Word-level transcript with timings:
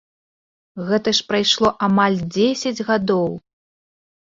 Гэта 0.87 1.13
ж 1.17 1.25
прайшло 1.29 1.69
амаль 1.89 2.19
дзесяць 2.39 2.85
гадоў. 2.91 3.31